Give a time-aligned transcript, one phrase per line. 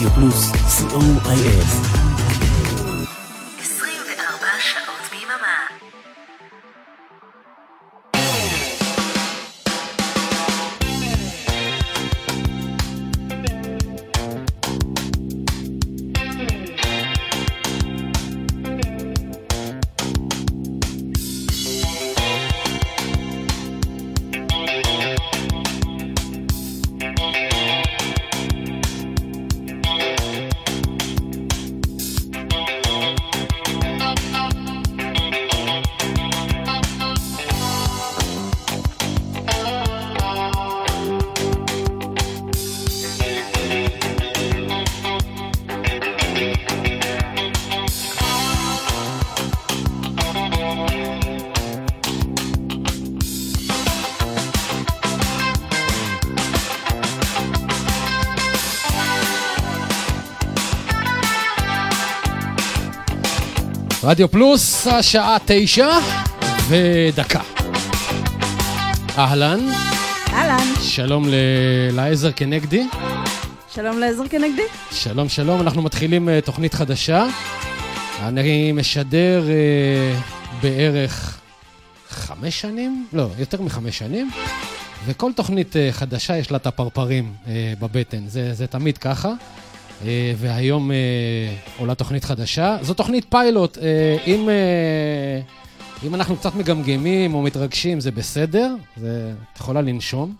[0.00, 0.50] Radio Plus
[0.88, 2.09] COIS.
[64.10, 65.88] רדיו פלוס, השעה תשע
[66.68, 67.40] ודקה.
[69.18, 69.60] אהלן,
[70.32, 71.34] אהלן, שלום ל-
[71.92, 72.86] לעזר כנגדי.
[73.74, 74.62] שלום לעזר כנגדי.
[74.90, 77.26] שלום, שלום, אנחנו מתחילים uh, תוכנית חדשה.
[78.22, 81.40] אני משדר uh, בערך
[82.08, 84.30] חמש שנים, לא, יותר מחמש שנים,
[85.06, 87.48] וכל תוכנית uh, חדשה יש לה את הפרפרים uh,
[87.80, 89.32] בבטן, זה, זה תמיד ככה.
[90.00, 90.04] Uh,
[90.36, 90.94] והיום uh,
[91.80, 92.78] עולה תוכנית חדשה.
[92.82, 93.80] זו תוכנית פיילוט, uh,
[94.26, 94.48] אם,
[96.06, 100.34] אם אנחנו קצת מגמגמים או מתרגשים זה בסדר, זה, את יכולה לנשום.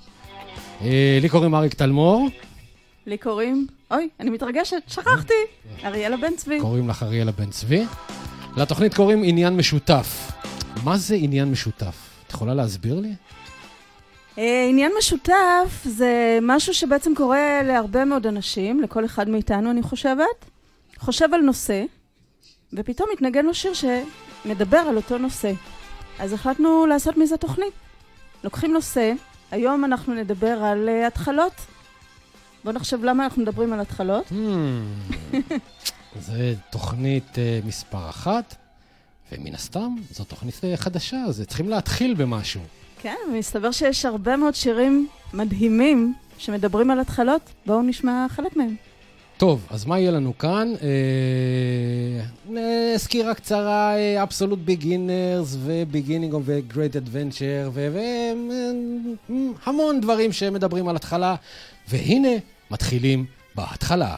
[1.20, 2.28] לי קוראים אריק תלמור.
[3.06, 5.34] לי קוראים, אוי, אני מתרגשת, שכחתי,
[5.84, 6.60] אריאלה בן צבי.
[6.60, 7.84] קוראים לך אריאלה בן צבי.
[8.56, 10.32] לתוכנית קוראים עניין משותף.
[10.84, 11.96] מה זה עניין משותף?
[12.26, 13.12] את יכולה להסביר לי?
[14.38, 20.44] אה, עניין משותף זה משהו שבעצם קורה להרבה מאוד אנשים, לכל אחד מאיתנו אני חושבת,
[20.98, 21.84] חושב על נושא,
[22.72, 25.52] ופתאום מתנגן לו שיר שמדבר על אותו נושא.
[26.18, 27.72] אז החלטנו לעשות מזה תוכנית.
[28.44, 29.12] לוקחים נושא,
[29.50, 31.52] היום אנחנו נדבר על uh, התחלות.
[32.64, 34.24] בואו נחשב למה אנחנו מדברים על התחלות.
[34.28, 35.34] Hmm,
[36.26, 38.54] זה תוכנית uh, מספר אחת,
[39.32, 42.60] ומן הסתם זו תוכנית uh, חדשה, אז צריכים להתחיל במשהו.
[43.02, 47.40] כן, ומסתבר שיש הרבה מאוד שירים מדהימים שמדברים על התחלות.
[47.66, 48.74] בואו נשמע חלק מהם.
[49.36, 50.72] טוב, אז מה יהיה לנו כאן?
[50.82, 50.88] אה,
[52.56, 53.92] אה, סקירה קצרה,
[55.58, 57.78] ו-Beginning of a Great Adventure
[59.66, 61.34] והמון דברים שמדברים על התחלה,
[61.88, 62.36] והנה
[62.70, 63.24] מתחילים
[63.54, 64.14] בהתחלה.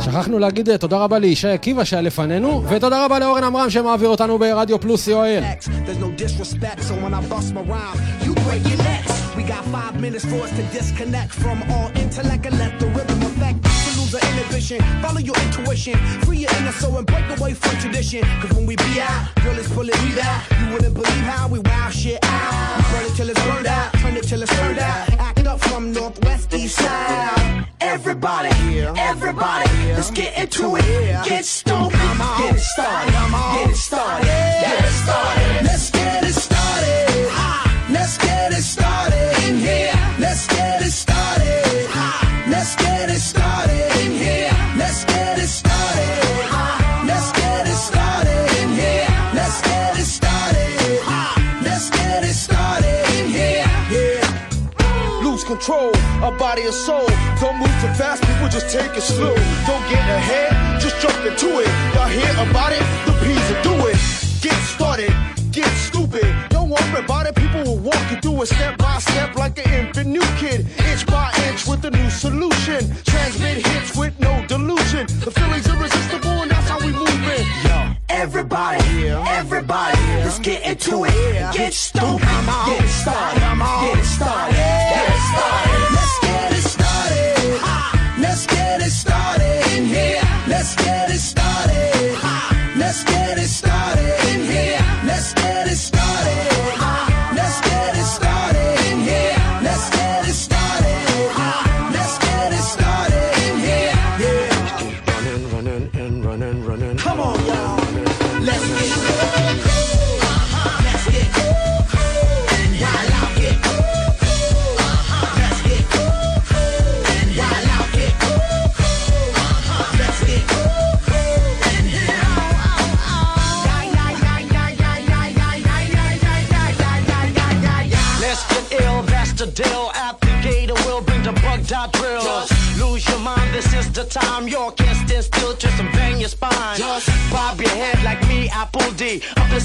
[0.00, 4.38] שכחנו להגיד אה, תודה רבה לישי עקיבא שהיה לפנינו, ותודה רבה לאורן עמרם שמעביר אותנו
[4.38, 5.68] ברדיו פלוס co.il.
[5.68, 9.12] There's no disrespect, so when I bust my rhyme, you break your necks.
[9.36, 13.21] We got five minutes for us to disconnect from all intellect and let the rhythm
[14.13, 18.21] the inhibition, follow your intuition, free your inner soul and break away from tradition.
[18.41, 20.43] Cause when we be out, girl, it's pulling me out.
[20.59, 22.77] You wouldn't believe how we wow shit out.
[22.77, 25.13] We burn it till it's burned out, turn it till it's turned out.
[25.13, 27.65] Act up from northwest east side.
[27.81, 28.51] Everybody,
[28.99, 31.25] everybody, let's get into it.
[31.25, 35.65] Get stoked, get it started, get it started, get it started.
[35.65, 37.31] Let's get it started.
[37.89, 39.92] Let's get it started in here.
[58.53, 59.33] Just take it slow.
[59.65, 61.67] Don't get ahead, just jump into it.
[61.95, 62.85] Y'all hear about it?
[63.07, 63.97] The P's will do it.
[64.41, 65.11] Get started,
[65.51, 66.29] get stupid.
[66.49, 69.87] Don't worry about it, people will walk you through it step by step like an
[69.87, 70.67] infant new kid.
[70.85, 72.93] Inch by inch with a new solution.
[73.05, 75.07] Transmit hits with no delusion.
[75.25, 77.45] The feeling's irresistible and that's how we move it.
[77.65, 77.93] Yo.
[78.09, 81.11] Everybody, everybody, let's get into it.
[81.11, 81.73] Stoked, get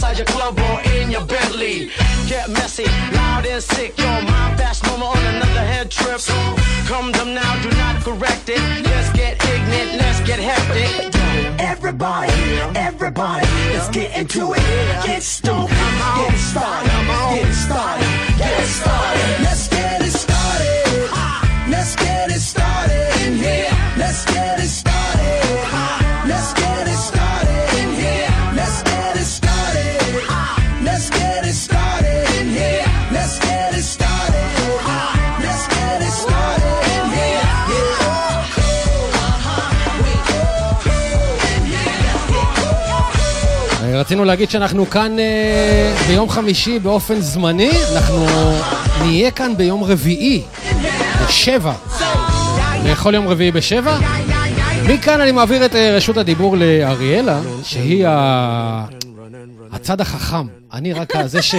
[0.09, 1.91] inside your club or in your Bentley.
[2.29, 3.97] Get messy, loud and sick.
[3.99, 6.21] Your mind fast moment on another head trip.
[6.87, 8.61] Come them now, do not correct it.
[8.85, 11.15] Let's get ignorant, let's get hectic.
[11.61, 12.33] Everybody,
[12.75, 15.07] everybody, let's get into it.
[15.07, 16.91] Get stoked, get started,
[17.35, 18.09] get started,
[18.39, 19.43] get started.
[19.43, 20.89] Let's get it started.
[21.71, 23.71] Let's get it started in here.
[23.97, 24.48] Let's get
[43.99, 48.27] רצינו להגיד שאנחנו כאן אה, ביום חמישי באופן זמני, אנחנו
[49.01, 50.43] נהיה כאן ביום רביעי,
[51.27, 51.73] בשבע.
[52.85, 53.99] כל יום רביעי בשבע.
[54.89, 58.87] מכאן אני מעביר את אה, רשות הדיבור לאריאלה, שהיא ה...
[59.73, 60.47] הצד החכם.
[60.73, 61.55] אני רק זה ש...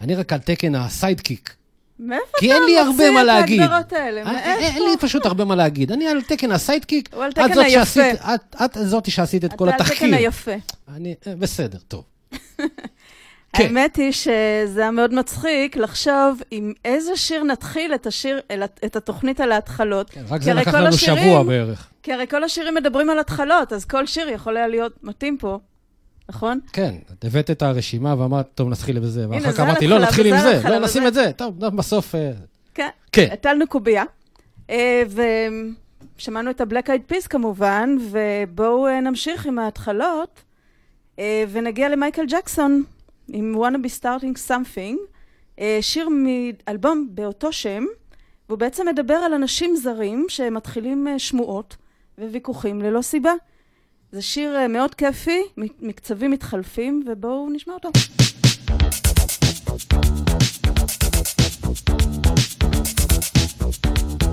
[0.00, 1.54] אני רק על תקן הסיידקיק.
[1.98, 3.60] מאיפה כי אתה אין לי הרבה מוציא מה את להגיד.
[3.60, 4.20] ההגדרות האלה?
[4.22, 4.48] אה, מאיפה?
[4.50, 5.92] אין לי פשוט הרבה מה להגיד.
[5.92, 7.08] אני על תקן ה sidekick.
[7.14, 8.10] הוא על את תקן היפה.
[8.10, 9.96] את- את זאתי שעשית את כל אתה על התחקיר.
[10.08, 10.52] תקן היפה.
[11.38, 12.04] בסדר, טוב.
[13.52, 13.64] כן.
[13.64, 18.40] האמת היא שזה היה מאוד מצחיק לחשוב עם איזה שיר נתחיל את השיר,
[18.84, 20.10] את התוכנית על ההתחלות.
[20.10, 21.88] כן, רק כי זה לקח לנו השירים- שבוע בערך.
[22.02, 25.58] כי הרי כל השירים מדברים על התחלות, אז כל שיר יכול היה להיות מתאים פה,
[26.28, 26.60] נכון?
[26.72, 29.28] כן, את הבאת את הרשימה ואמרת, טוב, נתחיל בזה.
[29.30, 30.60] ואחר כך אמרתי, לא, נתחיל עם זה.
[30.68, 31.32] לא, נשים וזה." את זה.
[31.32, 32.14] טוב, בסוף...
[32.14, 32.32] אה,
[32.74, 32.88] כן.
[33.12, 33.28] כן.
[33.32, 34.04] הטלנו קובייה,
[34.70, 35.02] אה,
[36.18, 40.42] ושמענו את ה-Black Eyed Peas כמובן, ובואו אה, נמשיך עם ההתחלות,
[41.50, 42.82] ונגיע למייקל ג'קסון
[43.28, 44.96] עם wanna be starting something,
[45.80, 47.84] שיר מאלבום באותו שם,
[48.48, 51.76] והוא בעצם מדבר על אנשים זרים שמתחילים שמועות
[52.18, 53.32] וויכוחים ללא סיבה.
[54.12, 55.40] זה שיר אה, מאוד כיפי,
[55.80, 57.90] מקצבים מתחלפים, ובואו נשמע אותו.
[64.22, 64.25] I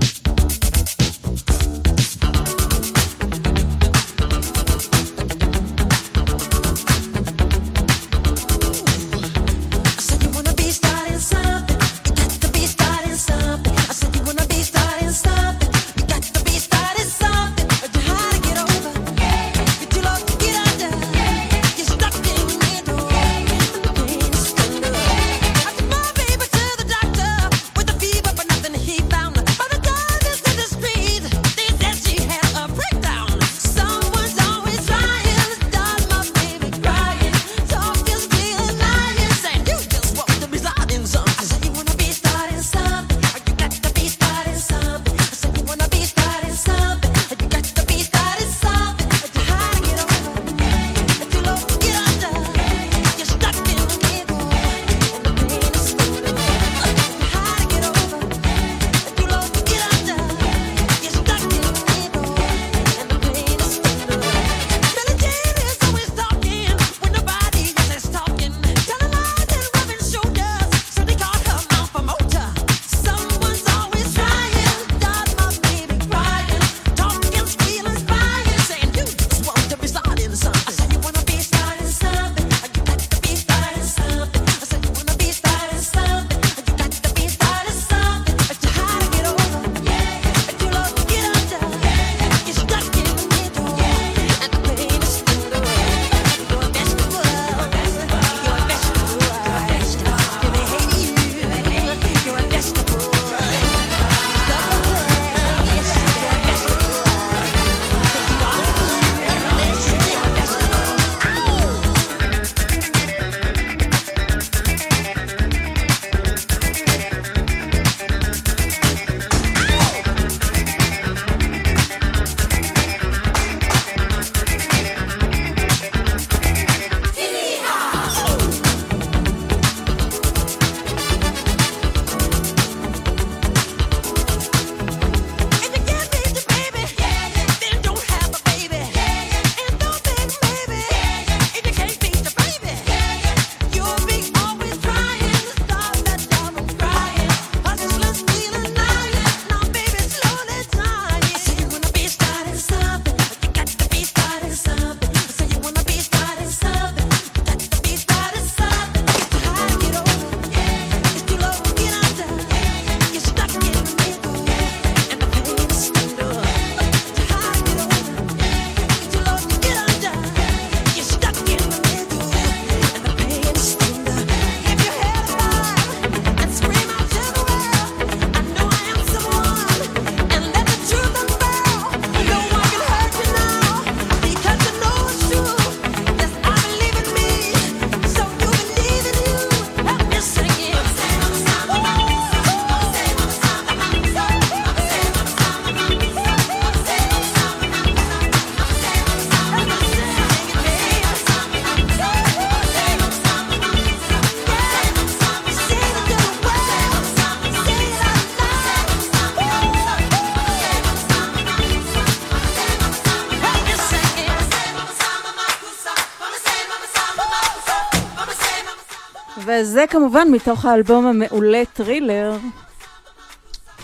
[219.64, 222.36] זה כמובן מתוך האלבום המעולה Thriller.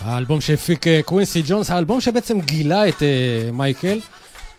[0.01, 3.99] האלבום שהפיק אה, קווינסי ג'ונס, האלבום שבעצם גילה את אה, מייקל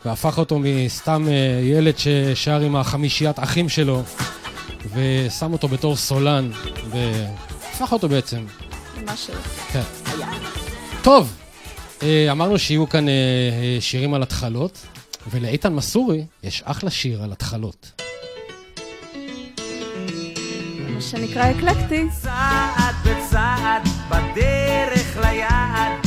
[0.04, 1.30] והפך אותו מסתם אה,
[1.64, 4.02] ילד ששר עם החמישיית אחים שלו
[4.94, 6.50] ושם אותו בתור סולן
[6.90, 8.44] והפך אותו בעצם.
[9.04, 9.34] משהו.
[9.72, 9.82] כן.
[10.06, 10.28] היה.
[11.02, 11.32] טוב,
[12.00, 13.10] אה, אמרנו שיהיו כאן אה,
[13.80, 14.86] שירים על התחלות
[15.30, 18.02] ולאיתן מסורי יש אחלה שיר על התחלות.
[21.02, 22.08] שנקרא אקלקטי.
[22.22, 26.01] צעד בצעד בדרך ליעד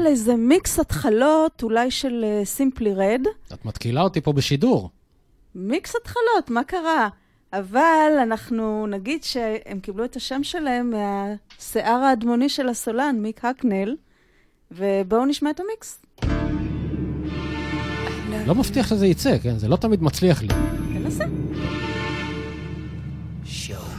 [0.00, 3.26] על איזה מיקס התחלות, אולי של סימפלי uh, רד.
[3.54, 4.90] את מתקילה אותי פה בשידור.
[5.54, 7.08] מיקס התחלות, מה קרה?
[7.52, 13.96] אבל אנחנו נגיד שהם קיבלו את השם שלהם מהשיער האדמוני של הסולן, מיק הקנל,
[14.70, 16.02] ובואו נשמע את המיקס.
[18.46, 19.58] לא מבטיח שזה יצא, כן?
[19.58, 20.48] זה לא תמיד מצליח לי.
[20.48, 21.24] כן, תנסה.
[23.44, 23.89] שואו.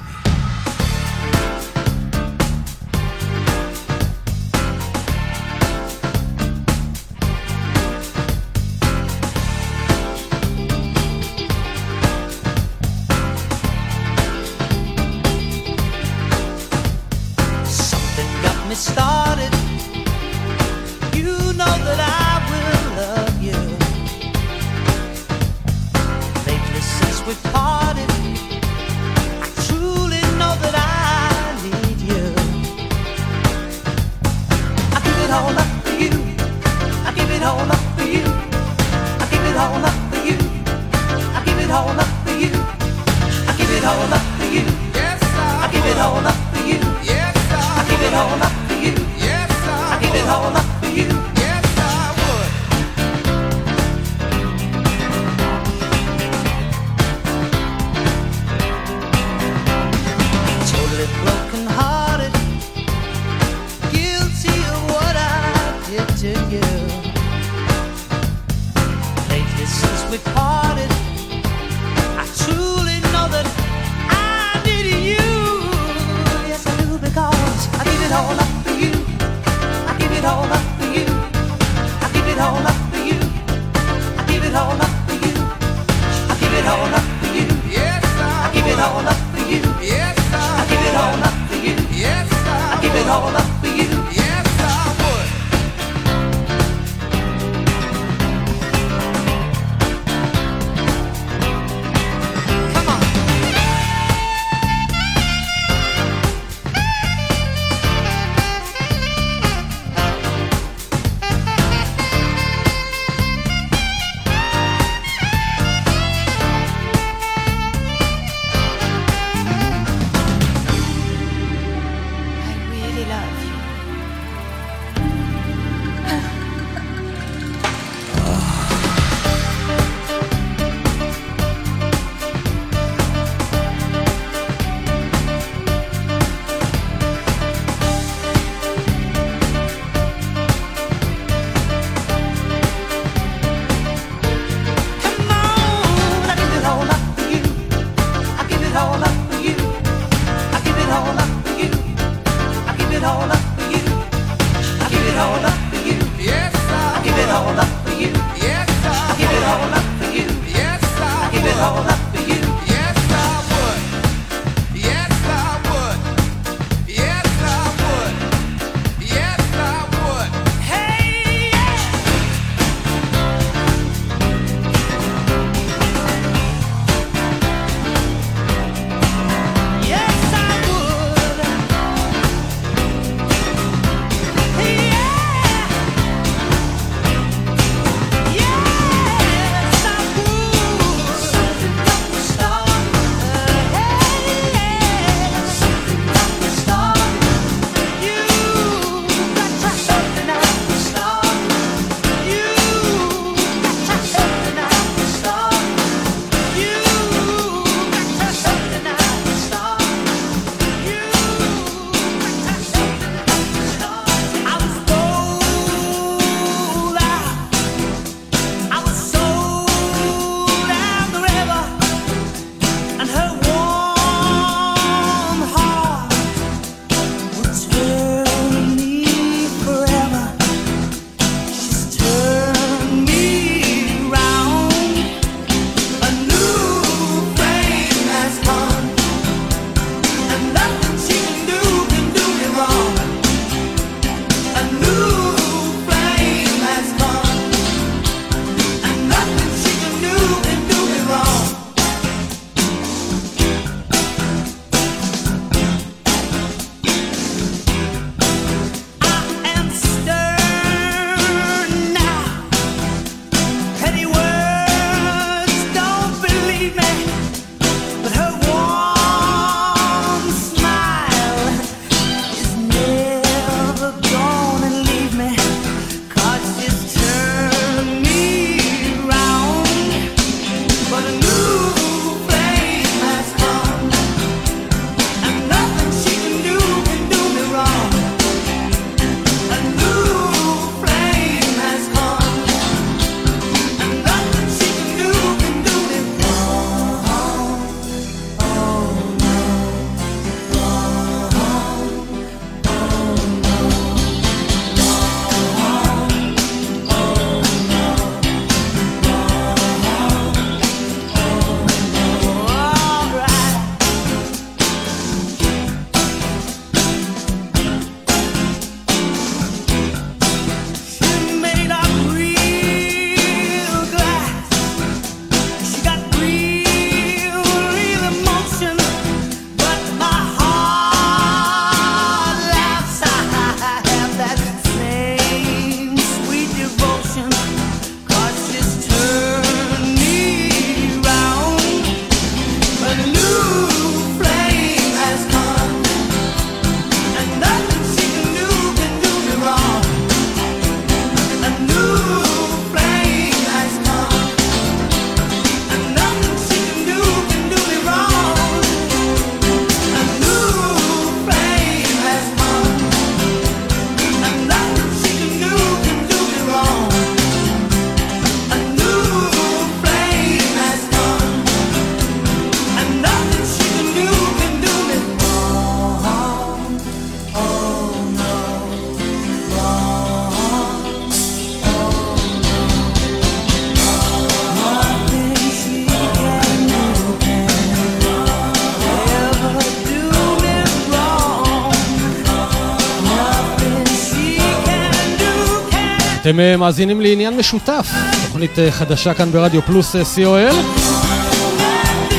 [396.31, 397.87] אתם אה, מאזינים לעניין משותף,
[398.27, 400.55] תוכנית אה, חדשה כאן ברדיו פלוס אה, co.il.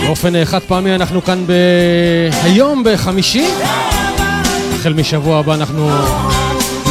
[0.07, 1.53] באופן חד פעמי אנחנו כאן ב...
[2.42, 3.46] היום בחמישי.
[4.75, 5.90] החל משבוע הבא אנחנו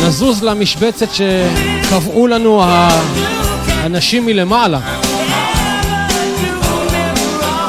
[0.06, 4.80] נזוז למשבצת שקבעו לנו האנשים מלמעלה.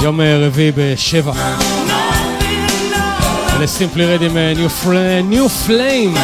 [0.02, 1.32] יום רביעי בשבע.
[3.60, 4.36] לסימפלי רד עם
[5.30, 6.18] New Flame.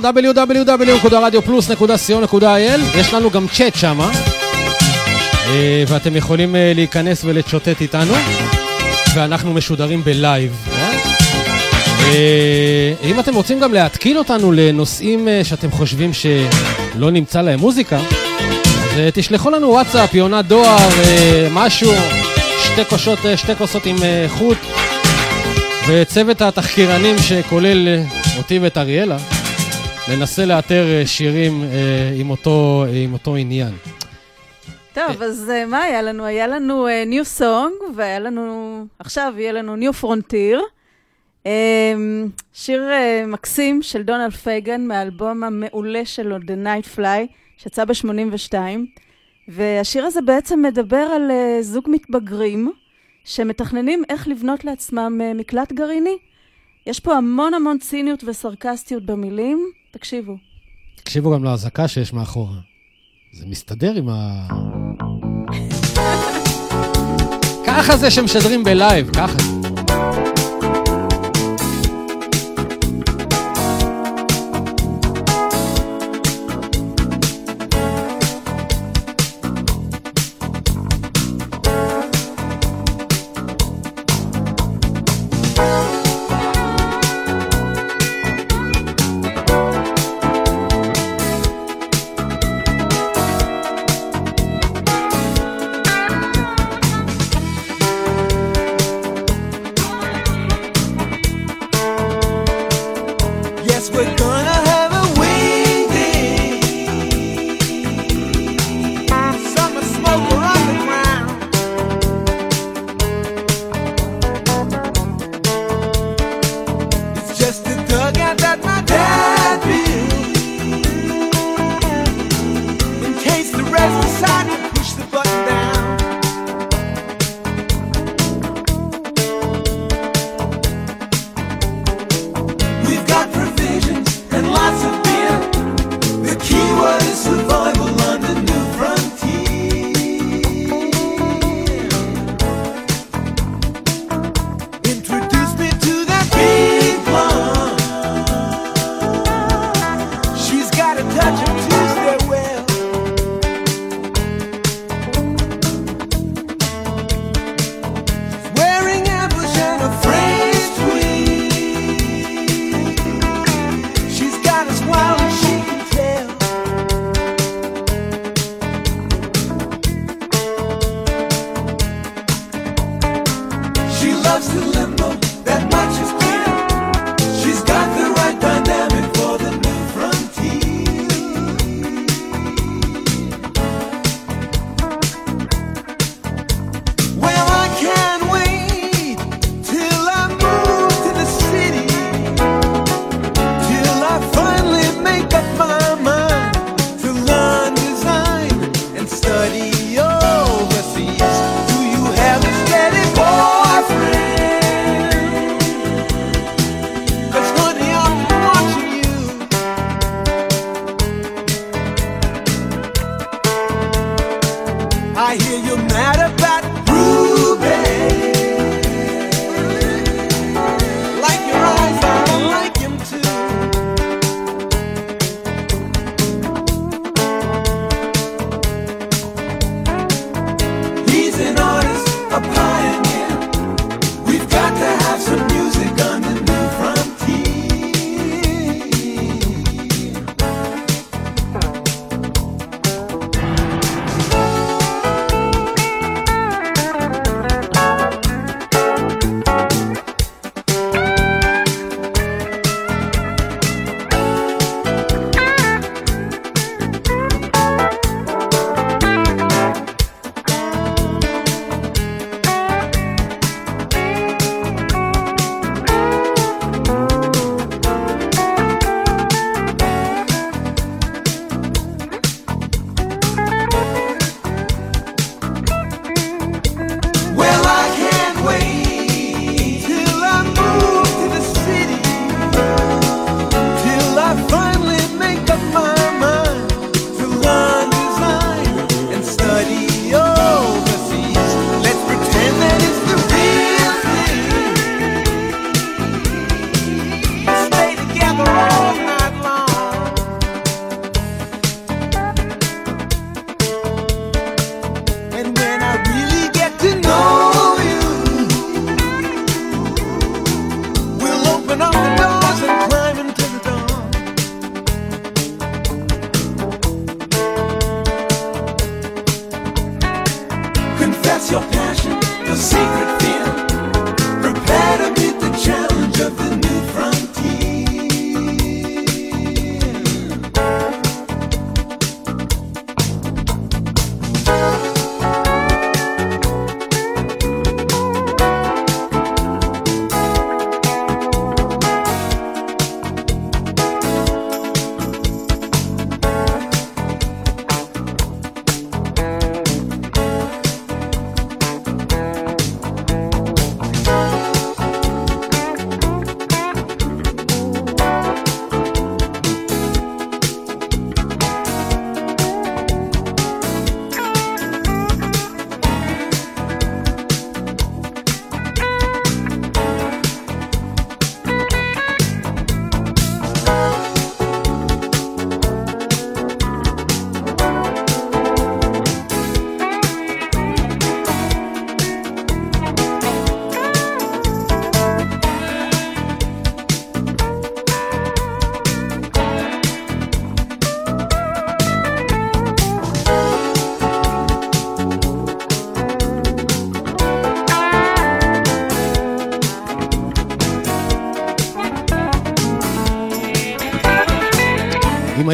[0.00, 4.04] לו www.radioplus.co.il יש לנו גם צ'אט שם, uh,
[5.88, 8.14] ואתם יכולים uh, להיכנס ולצ'וטט איתנו,
[9.14, 10.52] ואנחנו משודרים בלייב.
[10.78, 10.92] אה?
[12.06, 17.96] אה, אם אתם רוצים גם להתקיל אותנו לנושאים אה, שאתם חושבים שלא נמצא להם מוזיקה,
[17.96, 18.02] אז
[18.98, 21.92] אה, תשלחו לנו וואטסאפ, יונת דואר, אה, משהו,
[22.64, 24.58] שתי כוסות, אה, שתי כוסות עם אה, חוט.
[25.88, 28.02] וצוות התחקירנים שכולל אה,
[28.38, 29.16] אותי ואת אריאלה,
[30.08, 33.74] ננסה לאתר אה, שירים אה, עם אותו, אה, עם אותו עניין.
[34.92, 36.24] טוב, אז מה היה לנו?
[36.24, 40.62] היה לנו New Song, והיה לנו, עכשיו יהיה לנו New Frontier.
[41.46, 42.84] אמ, שיר
[43.26, 48.54] מקסים של דונלד פייגן מהאלבום המעולה שלו, The Night Fly, שיצא ב-82.
[49.48, 52.72] והשיר הזה בעצם מדבר על זוג מתבגרים
[53.24, 56.16] שמתכננים איך לבנות לעצמם מקלט גרעיני.
[56.86, 60.36] יש פה המון המון ציניות וסרקסטיות במילים, תקשיבו.
[60.96, 62.58] תקשיבו גם לאזעקה שיש מאחורה.
[63.32, 64.46] זה מסתדר עם ה...
[67.66, 69.55] ככה זה שמשדרים בלייב, ככה זה.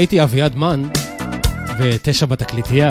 [0.03, 0.83] הייתי אביעד מן
[1.79, 2.89] ותשע בתקליטייה,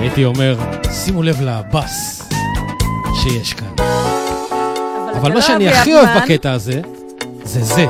[0.00, 0.58] הייתי אומר,
[0.92, 2.28] שימו לב לבאס
[3.22, 3.84] שיש כאן.
[5.16, 6.80] אבל מה לא שאני הכי אוהב בקטע הזה,
[7.42, 7.86] זה זה.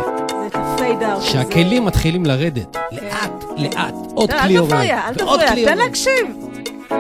[1.21, 2.77] שהכלים מתחילים לרדת.
[2.93, 4.71] לאט, לאט, עוד לא, כלי אל יורד.
[4.71, 5.79] תפריע, אל תפריע, תן.
[5.79, 6.27] להקשיב.
[6.93, 6.99] אה.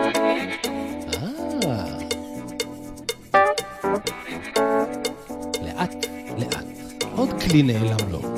[5.62, 6.06] לאט,
[6.38, 6.64] לאט.
[7.16, 8.37] עוד כלי נעלם לו.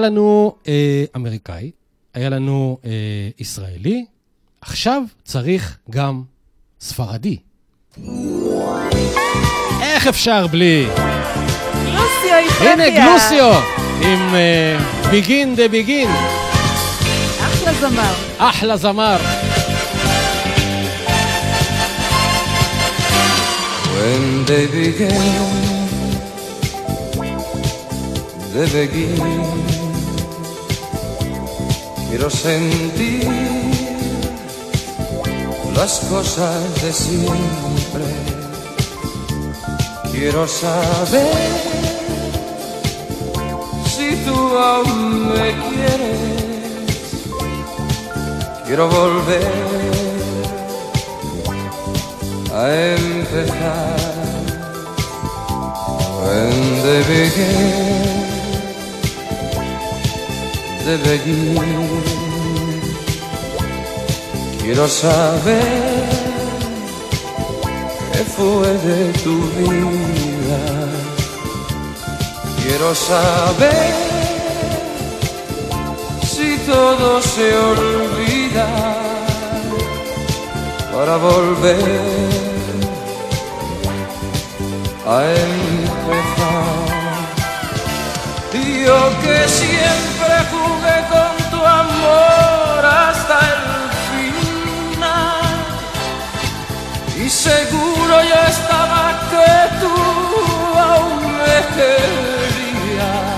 [0.00, 1.70] היה לנו אה, אמריקאי,
[2.14, 2.90] היה לנו אה,
[3.38, 4.04] ישראלי,
[4.60, 6.22] עכשיו צריך גם
[6.80, 7.36] ספרדי.
[9.82, 10.86] איך אפשר בלי?
[11.84, 12.72] גלוסיו יפרחיה.
[12.72, 13.60] הנה גלוסיו,
[14.02, 14.34] עם
[15.10, 16.10] ביגין דה ביגין,
[17.40, 18.14] אחלה זמר.
[18.38, 19.16] אחלה זמר.
[23.96, 25.70] When they began,
[28.54, 29.79] they begin.
[32.10, 33.28] Quiero sentir
[35.76, 38.04] las cosas de siempre.
[40.10, 41.30] Quiero saber
[43.86, 46.18] si tú aún me quieres.
[48.66, 49.90] Quiero volver
[52.52, 54.10] a empezar.
[56.22, 58.19] When they began,
[64.60, 65.62] Quiero saber
[68.12, 70.60] qué fue de tu vida.
[72.60, 73.94] Quiero saber
[76.24, 78.68] si todo se olvida
[80.92, 82.30] para volver
[85.06, 86.90] a empezar.
[88.84, 90.09] Yo que siempre
[92.84, 93.64] hasta el
[94.10, 95.56] final.
[97.16, 99.94] Y seguro yo estaba que tú
[100.78, 103.30] aún me querías.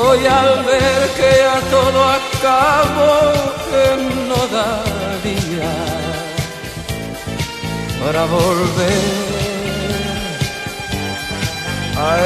[0.00, 3.16] Hoy al ver que ya todo acabó,
[3.68, 3.84] que
[4.28, 5.72] no daría
[8.00, 9.38] para volver
[11.96, 12.18] a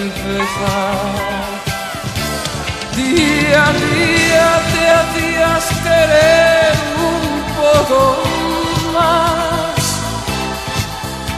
[0.00, 1.39] empezar.
[3.14, 6.74] Día a día te hacías querer
[7.10, 7.22] un
[7.60, 8.00] poco
[8.94, 9.82] más.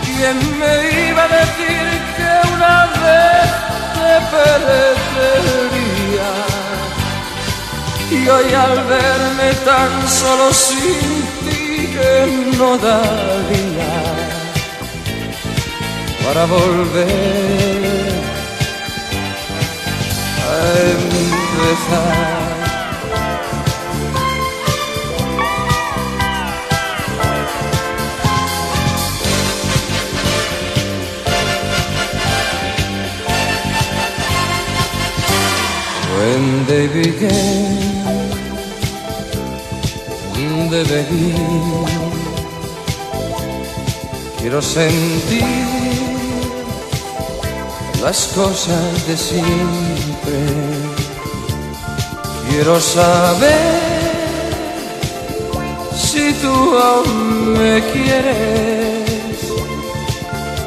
[0.05, 0.75] ¿Quién me
[1.09, 3.49] iba a decir que una vez
[3.97, 6.31] te perdería?
[8.11, 12.13] Y hoy al verme tan solo sin ti que
[12.59, 13.93] no daría
[16.23, 18.13] para volver
[20.49, 22.53] a empezar.
[36.19, 37.93] When they began,
[40.71, 42.03] they begin.
[44.39, 45.45] Quiero sentir
[48.03, 50.72] las cosas de siempre.
[52.55, 53.49] Quiero saber
[55.97, 59.39] si tú aún me quieres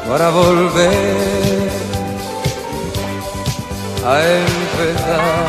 [0.08, 1.70] para volver
[4.04, 5.46] a empezar.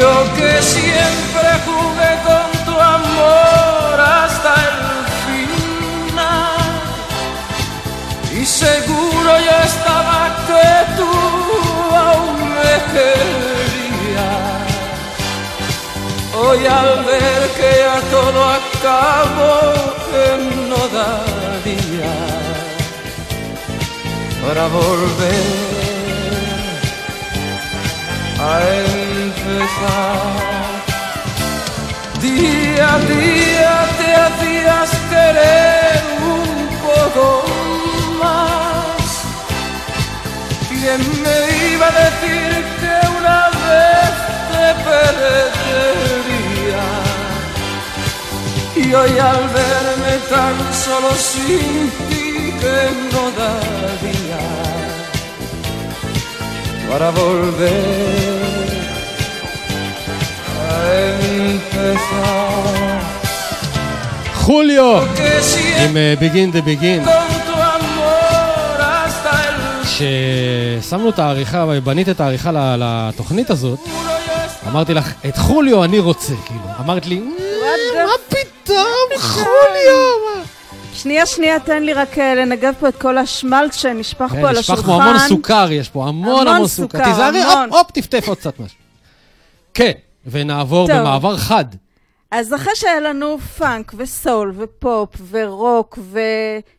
[0.00, 4.78] Yo que siempre jugué con tu amor hasta el
[6.08, 6.70] final.
[8.36, 10.18] Y seguro yo estaba
[10.48, 11.12] que tú
[11.94, 13.65] aún me querías.
[16.48, 19.58] Hoy al ver que ya todo acabó,
[20.08, 20.26] que
[20.70, 22.14] no daría
[24.46, 25.76] para volver
[28.38, 28.52] a
[29.24, 30.36] empezar.
[32.22, 36.02] Día a día te hacías querer
[36.38, 36.50] un
[36.86, 37.26] poco
[38.22, 39.08] más.
[40.68, 41.38] ¿Quién me
[41.72, 44.12] iba a decir que una vez
[44.52, 46.35] te perdería?
[48.86, 52.26] Y hoy al verme tan solo sin ti
[52.60, 52.78] que
[53.12, 54.44] no daría
[56.88, 58.66] para volver
[60.70, 60.76] a
[61.52, 62.66] empezar.
[64.34, 65.02] חוליו!
[65.84, 67.08] עם אה, Begin the Begin.
[69.84, 73.78] כששמנו את העריכה, בנית את העריכה לתוכנית הזאת,
[74.68, 76.60] אמרתי לך, את חוליו אני רוצה, כאילו.
[76.80, 78.25] אמרת לי, מה פתאום,
[79.26, 80.44] חוליו?
[80.94, 84.58] שנייה, שנייה, תן לי רק אה, לנגב פה את כל השמלץ שנשפך כן, פה על
[84.58, 84.86] נשפך השולחן.
[84.86, 87.04] פה המון סוכר, יש פה המון המון סוכר.
[87.04, 87.42] תיזהרי.
[87.42, 88.78] הופ, הופ, טפטף עוד קצת משהו.
[89.74, 89.92] כן,
[90.26, 90.88] ונעבור.
[90.88, 91.64] במעבר חד.
[92.30, 95.98] אז אחרי שהיה לנו פאנק וסול ופופ ורוק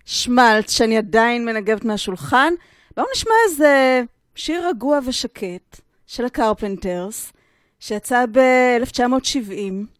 [0.06, 2.54] ושמלץ, שאני עדיין מנגבת מהשולחן,
[2.98, 4.02] בואו נשמע איזה
[4.36, 7.34] שיר רגוע ושקט של הקרפנטרס,
[7.80, 9.97] שיצא ב-1970,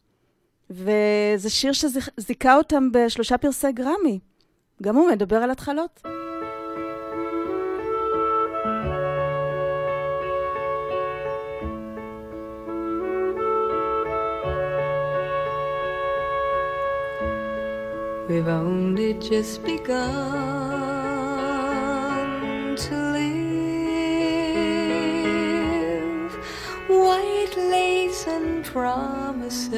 [0.70, 4.20] וזה שיר שזיכה אותם בשלושה פרסי גרמי.
[4.84, 6.02] גם הוא מדבר על התחלות.
[18.30, 19.96] We've only just begun
[22.86, 23.58] to live.
[26.90, 29.78] White lace and promises.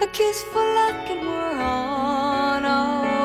[0.00, 3.17] A kiss for luck and we're on our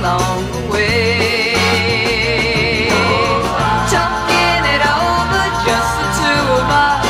[0.00, 1.56] along the way.
[3.92, 7.06] Talking it over, just the two of us.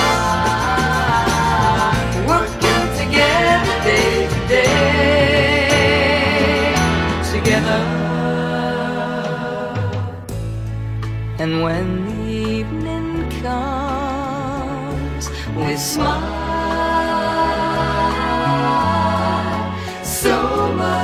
[2.31, 5.75] Working together day to day.
[7.33, 7.83] Together.
[11.39, 12.21] And when the
[12.59, 13.09] evening
[13.43, 15.25] comes,
[15.57, 16.30] we smile.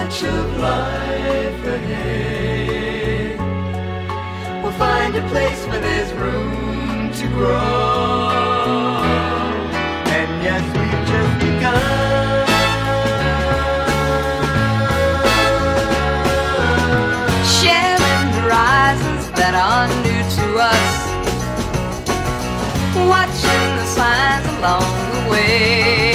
[0.07, 3.41] Much of life ahead.
[4.63, 9.01] We'll find a place where there's room to grow.
[10.17, 12.47] And yes, we've just begun.
[17.59, 20.95] Sharing horizons that are new to us.
[23.13, 26.06] Watching the signs along the way.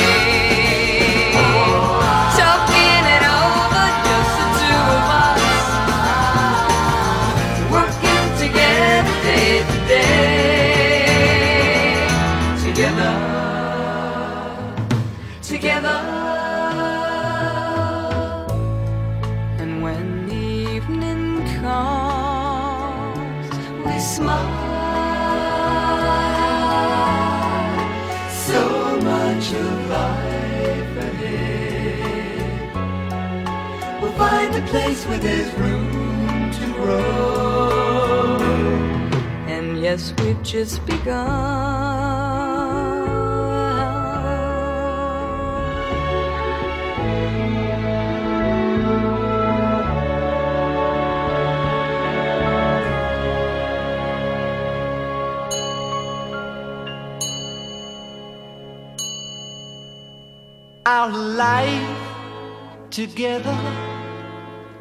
[35.22, 38.38] There's room to grow.
[39.48, 41.62] And yes, we've just begun.
[60.84, 61.98] Our life
[62.90, 63.58] together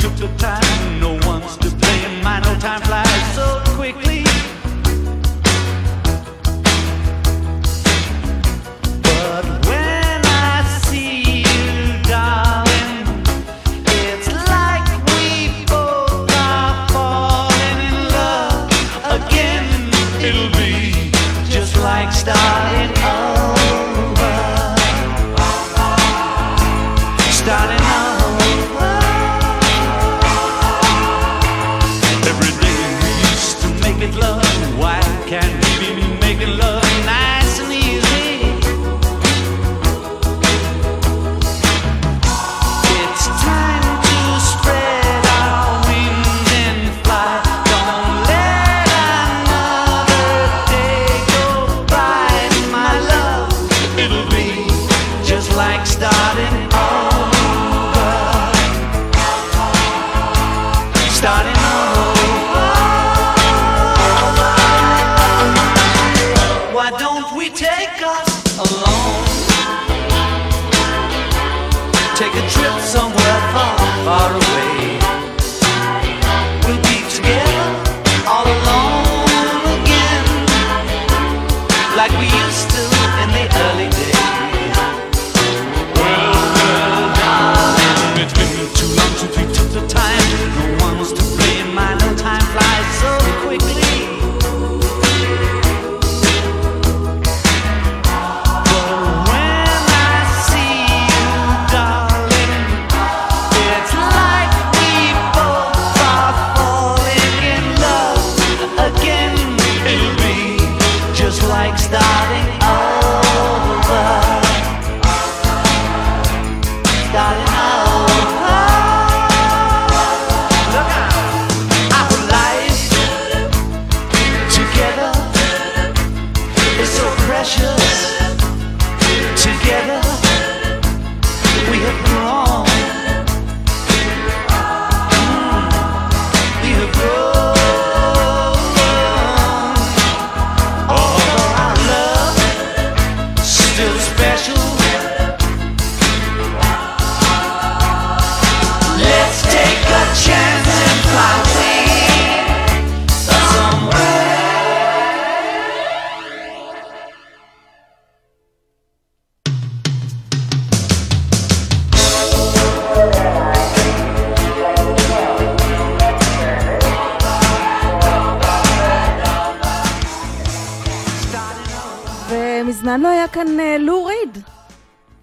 [0.00, 0.59] took the time.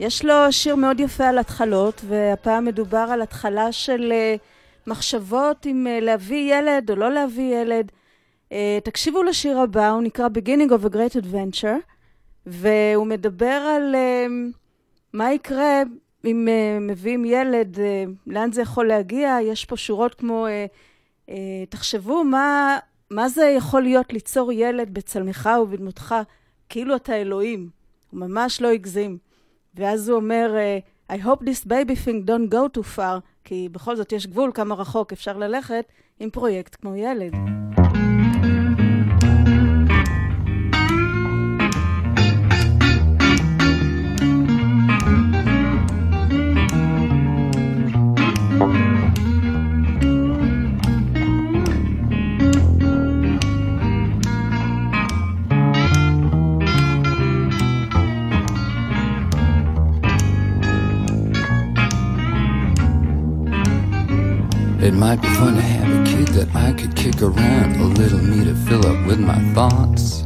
[0.08, 4.36] יש לו שיר מאוד יפה על התחלות, והפעם מדובר על התחלה של אה,
[4.88, 7.92] מחשבות אם אה, להביא ילד או לא להביא ילד.
[8.52, 11.80] אה, תקשיבו לשיר הבא, הוא נקרא Beginning of a Great Adventure,
[12.46, 13.46] והוא מדבר
[13.76, 13.96] על
[15.14, 15.82] מה יקרה
[16.26, 16.48] אם
[16.82, 17.78] מביאים ילד,
[18.28, 19.38] לאן זה יכול להגיע.
[19.44, 20.48] יש פה שורות כמו,
[21.70, 22.78] תחשבו מה,
[23.12, 26.16] מה זה יכול להיות ליצור ילד בצלמך ובדמותך,
[26.70, 27.70] כאילו אתה אלוהים.
[28.12, 29.27] הוא ממש לא הגזים.
[29.78, 30.80] ואז הוא אומר, אה,
[31.18, 34.76] I hope this baby thing don't go too far, כי בכל זאת יש גבול כמה
[34.76, 35.86] רחוק אפשר ללכת
[36.20, 37.34] עם פרויקט כמו ילד.
[64.98, 68.44] Might be fun to have a kid that I could kick around, a little me
[68.46, 70.24] to fill up with my thoughts.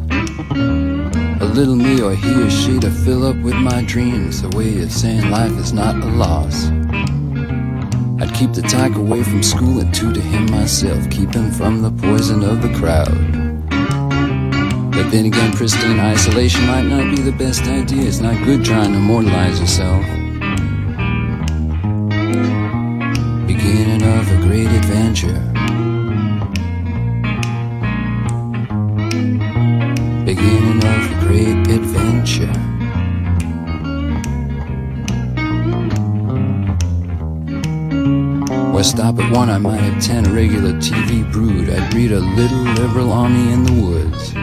[1.41, 4.81] A little me or he or she to fill up with my dreams, a way
[4.81, 6.67] of saying life is not a loss.
[8.21, 11.81] I'd keep the tyke away from school and two to him myself, keep him from
[11.81, 13.11] the poison of the crowd.
[14.91, 18.07] But then again, pristine isolation might not be the best idea.
[18.07, 20.20] It's not good trying to immortalize yourself.
[24.51, 25.39] Great adventure.
[30.25, 32.51] Beginning of a great adventure.
[38.73, 41.69] Where stop at one, I might have ten a regular TV brood.
[41.69, 44.33] I'd breed a little liberal army in the woods.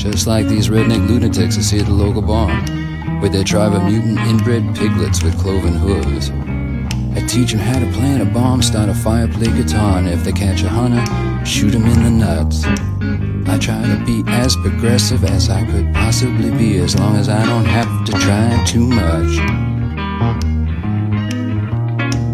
[0.00, 3.82] Just like these redneck lunatics I see at the local barn, with their tribe of
[3.82, 6.30] mutant inbred piglets with cloven hooves.
[7.16, 10.22] I teach 'em how to plant a bomb, start a fire, play guitar, and if
[10.22, 11.02] they catch a hunter,
[11.44, 12.64] shoot shoot 'em in the nuts.
[13.48, 17.44] I try to be as progressive as I could possibly be, as long as I
[17.46, 19.32] don't have to try too much.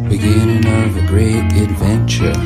[0.09, 2.39] Beginning of a great adventure.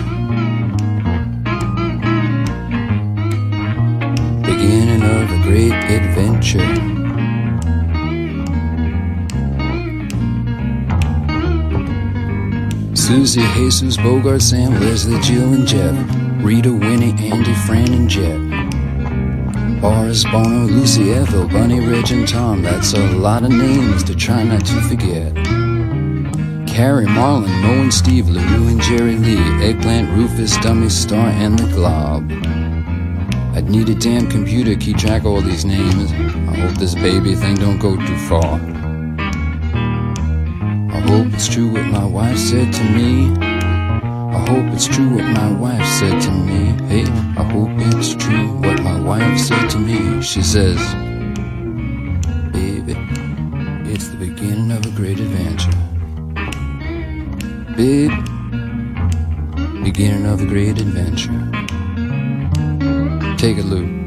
[4.42, 6.95] Beginning of a great adventure.
[13.06, 15.94] Susie, Jesus, Bogart, Sam, Leslie, Jill, and Jeff.
[16.44, 18.36] Rita, Winnie, Andy, Fran, and Jet.
[19.80, 22.62] Boris, Bono, Lucy, Ethel, Bunny, Reg, and Tom.
[22.62, 25.32] That's a lot of names to try not to forget.
[26.66, 29.64] Carrie, Marlon, Mo, and Steve, LaRue, and Jerry Lee.
[29.64, 32.28] Eggplant, Rufus, Dummy, Star, and the Glob.
[33.54, 36.10] I'd need a damn computer to keep track of all these names.
[36.10, 38.75] I hope this baby thing don't go too far.
[41.06, 43.32] Hope it's true what my wife said to me.
[43.40, 46.74] I hope it's true what my wife said to me.
[46.88, 47.04] Hey,
[47.38, 50.20] I hope it's true what my wife said to me.
[50.22, 50.78] She says,
[52.52, 52.96] Baby,
[53.90, 55.70] it's the beginning of a great adventure.
[57.76, 58.10] babe,
[59.84, 61.32] beginning of a great adventure.
[63.36, 64.05] Take a Lou.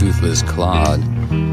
[0.00, 0.98] Toothless clod.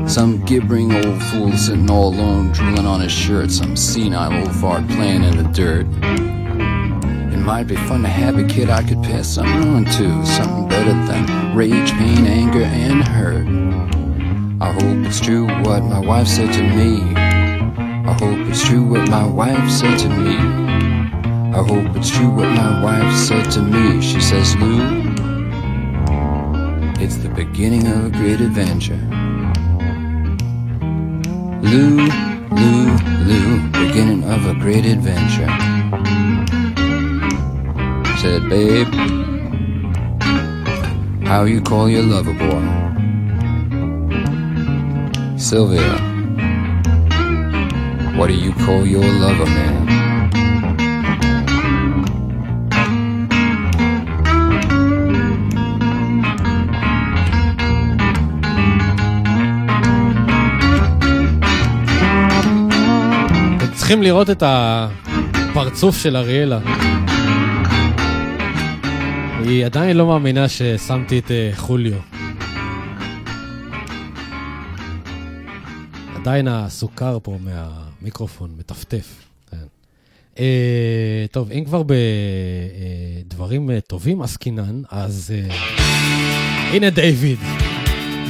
[0.10, 4.88] Some gibbering old fool sitting all alone, drooling on his shirt, some senile old fart
[4.88, 5.86] playing in the dirt.
[7.34, 10.70] It might be fun to have a kid I could pass something on to, something
[10.70, 13.48] better than rage, pain, anger, and hurt.
[14.62, 17.02] I hope it's true what my wife said to me.
[17.18, 20.38] I hope it's true what my wife said to me.
[20.38, 24.02] I hope it's true what my wife said to me.
[24.02, 25.07] She says, Lou,
[27.08, 29.00] it's the beginning of a great adventure.
[31.62, 32.06] Lou,
[32.52, 32.98] Lou,
[33.30, 35.48] Lou, beginning of a great adventure.
[38.20, 38.94] Said, babe,
[41.26, 42.66] how you call your lover boy?
[45.38, 45.94] Sylvia,
[48.18, 49.87] what do you call your lover man?
[63.88, 66.60] צריכים לראות את הפרצוף של אריאלה.
[69.40, 72.00] היא עדיין לא מאמינה ששמתי את אה, חוליו.
[76.16, 79.16] עדיין הסוכר פה מהמיקרופון מטפטף.
[79.52, 79.58] כן.
[80.40, 81.84] אה, טוב, אם כבר
[83.26, 85.34] בדברים אה, טובים עסקינן, אז
[86.74, 87.40] הנה דיוויד,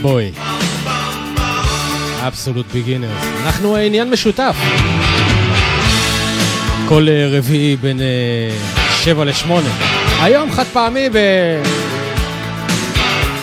[0.02, 0.32] בואי.
[2.28, 3.24] אבסולוט ביגינרס.
[3.46, 4.56] אנחנו עניין משותף.
[6.88, 8.06] כל אה, רביעי בין אה,
[9.04, 9.70] שבע לשמונה.
[10.22, 11.18] היום חד פעמי ב...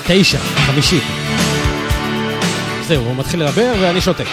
[0.06, 1.02] תשע, חמישית.
[2.86, 4.26] זהו, הוא מתחיל לדבר ואני שותק.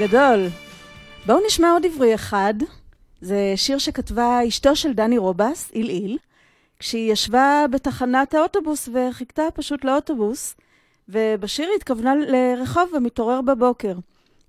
[0.00, 0.48] הגדול.
[1.26, 2.54] בואו נשמע עוד עברי אחד.
[3.20, 6.18] זה שיר שכתבה אשתו של דני רובס, עילעיל,
[6.78, 10.54] כשהיא ישבה בתחנת האוטובוס וחיכתה פשוט לאוטובוס,
[11.08, 13.94] ובשיר היא התכוונה לרחוב המתעורר בבוקר.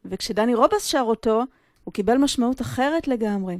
[0.06, 1.44] וכשדני רובס שר אותו,
[1.84, 3.58] הוא קיבל משמעות אחרת לגמרי.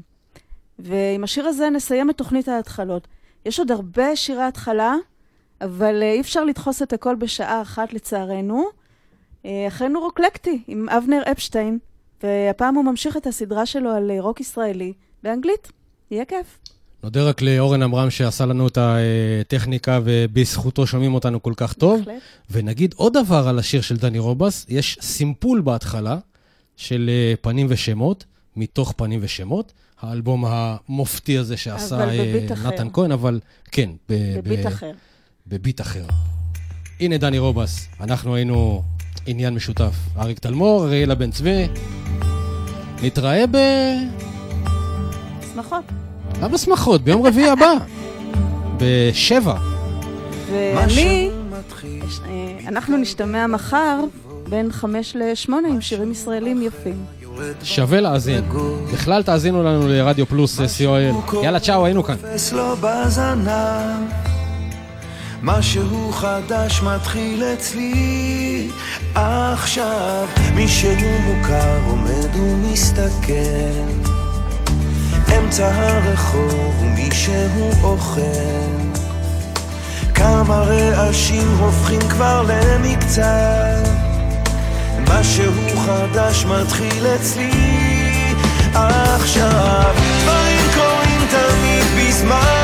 [0.80, 3.08] ועם השיר הזה נסיים את תוכנית ההתחלות.
[3.46, 4.96] יש עוד הרבה שירי התחלה,
[5.62, 8.79] אבל אה, אי אפשר לדחוס את הכל בשעה אחת לצערנו.
[9.46, 11.80] אה, אכן רוקלקטי עם אבנר אפשטיין,
[12.24, 15.72] והפעם הוא ממשיך את הסדרה שלו על אה, רוק ישראלי באנגלית.
[16.12, 16.60] יהיה כיף.
[17.04, 22.00] נודה רק לאורן עמרם שעשה לנו את הטכניקה, ובזכותו שומעים אותנו כל כך טוב.
[22.00, 22.22] בהחלט.
[22.52, 26.18] ונגיד עוד דבר על השיר של דני רובס, יש סימפול בהתחלה
[26.76, 28.26] של אה, פנים ושמות,
[28.56, 32.68] מתוך פנים ושמות, האלבום המופתי הזה שעשה בביט אחר.
[32.68, 33.40] נתן כהן, אבל
[33.72, 34.92] כן, בביט ב- אחר.
[35.48, 36.06] בביט אחר.
[37.00, 38.84] הנה דני רובס, אנחנו היינו
[39.26, 39.94] עניין משותף.
[40.20, 41.68] אריק תלמור, אריאלה בן צבי.
[43.04, 43.58] נתראה ב...
[45.54, 45.84] שמחות.
[46.42, 47.02] מה בשמחות?
[47.02, 47.74] ביום רביעי הבא.
[48.78, 49.56] בשבע.
[50.52, 51.30] ואני,
[52.26, 54.00] אה, אנחנו נשתמע מחר
[54.50, 57.06] בין חמש לשמונה עם שירים ישראלים יפים.
[57.64, 58.44] שווה להאזין.
[58.94, 61.36] בכלל תאזינו לנו לרדיו פלוס אה, co.il.
[61.44, 62.16] יאללה, צ'או, היינו כאן.
[65.44, 68.70] משהו חדש מתחיל אצלי.
[69.16, 70.92] עכשיו מישהו
[71.26, 73.34] מוכר עומד ומסתכל.
[75.38, 78.22] אמצע הרחוב ומישהו אוכל.
[80.16, 83.90] כמה רעשים הופכים כבר למקצת
[85.08, 85.54] משהו
[85.86, 87.52] חדש מתחיל אצלי.
[88.74, 92.59] עכשיו דברים קורים תמיד בזמן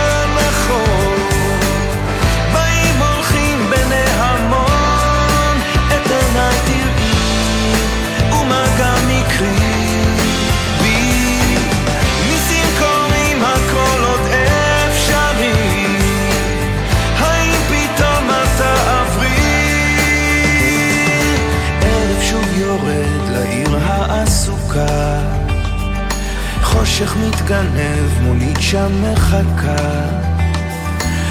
[26.80, 29.76] חושך מתגנב, מונית שם מחכה.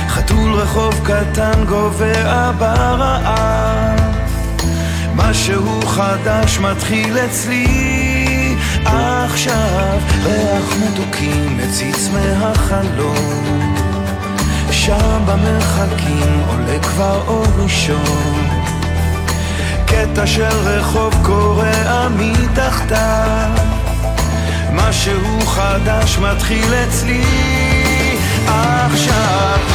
[0.08, 4.00] חתול רחוב קטן גובע ברעב
[5.14, 8.56] משהו חדש מתחיל אצלי.
[8.84, 13.74] עכשיו ריח מתוקים מציץ מהחלום.
[14.70, 18.48] שם במרחקים עולה כבר אור ראשון.
[19.86, 23.73] קטע של רחוב קורע מתחתיו
[24.74, 27.24] משהו חדש מתחיל אצלי.
[28.46, 29.73] עכשיו